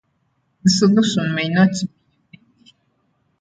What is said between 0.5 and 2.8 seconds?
The solution may not be unique.